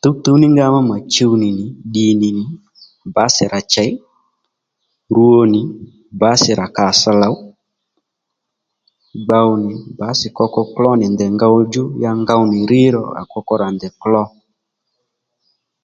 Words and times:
Tǔwtǔw 0.00 0.36
ní 0.40 0.46
nga 0.52 0.64
má 0.72 0.80
mà 0.90 0.96
chuw 1.14 1.32
nì 1.42 1.48
nì 1.58 1.66
ddìnì 1.86 2.28
nì 2.38 2.44
bǎsì 3.14 3.44
ra 3.52 3.60
chey 3.72 3.92
rwo 5.14 5.36
nì 5.52 5.60
bǎsì 6.20 6.50
rà 6.60 6.66
kàss 6.76 7.00
lòw 7.20 7.36
gbow 9.24 9.50
nì 9.64 9.72
bǎsì 9.98 10.26
koko 10.38 10.60
kló 10.74 10.90
nì 11.00 11.06
ndèy 11.12 11.32
ngow 11.34 11.56
djú 11.66 11.84
ya 12.02 12.10
ngow 12.22 12.42
nì 12.50 12.58
rŕ 12.70 12.82
ro 12.94 13.02
à 13.20 13.22
koko 13.32 13.54
rà 13.62 13.68
ndèy 13.74 13.94
klo 14.02 14.22